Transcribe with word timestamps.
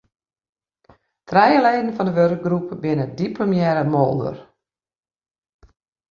Trije 1.29 1.59
leden 1.65 1.91
fan 1.95 2.07
de 2.07 2.13
wurkgroep 2.17 2.67
binne 2.81 3.05
diplomearre 3.19 3.83
moolder. 3.93 4.37